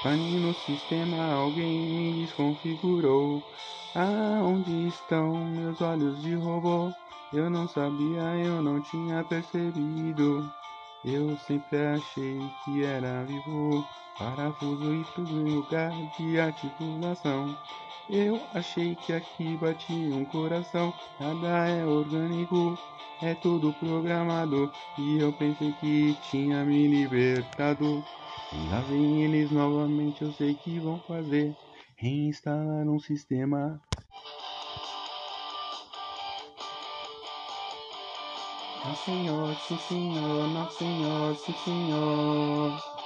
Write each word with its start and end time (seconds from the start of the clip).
Pane 0.00 0.38
no 0.40 0.54
sistema, 0.54 1.32
alguém 1.34 1.90
me 1.90 2.14
desconfigurou. 2.14 3.44
Aonde 3.94 4.86
estão 4.86 5.44
meus 5.44 5.80
olhos 5.80 6.20
de 6.22 6.34
robô? 6.34 6.94
Eu 7.32 7.50
não 7.50 7.66
sabia, 7.68 8.36
eu 8.38 8.62
não 8.62 8.80
tinha 8.80 9.22
percebido. 9.24 10.50
Eu 11.04 11.36
sempre 11.36 11.78
achei 11.78 12.50
que 12.64 12.82
era 12.84 13.24
vivo, 13.24 13.88
parafuso 14.16 14.92
e 14.94 15.04
tudo 15.04 15.40
em 15.40 15.54
lugar 15.54 15.94
de 16.06 16.38
articulação. 16.38 17.56
Eu 18.08 18.48
achei 18.52 18.96
que 18.96 19.12
aqui 19.12 19.56
batia 19.56 20.14
um 20.16 20.24
coração, 20.24 20.94
nada 21.18 21.68
é 21.68 21.86
orgânico, 21.86 22.78
é 23.20 23.34
tudo 23.34 23.72
programado. 23.74 24.72
E 24.96 25.16
eu 25.22 25.32
pensei 25.32 25.72
que 25.74 26.14
tinha 26.16 26.64
me 26.64 26.88
libertado. 26.88 28.06
E 28.52 28.68
lá 28.68 28.80
vem 28.80 29.24
eles 29.24 29.50
novamente, 29.50 30.22
eu 30.22 30.32
sei 30.32 30.54
que 30.54 30.78
vão 30.78 31.00
fazer 31.00 31.56
reinstalar 31.96 32.88
um 32.88 32.98
sistema. 32.98 33.80
Nosso 38.84 39.04
Senhor, 39.04 39.56
sim 39.56 39.76
senhor, 39.78 40.46
nosso 40.48 40.78
Senhor, 40.78 41.34
sim 41.34 41.52
senhor. 41.54 43.05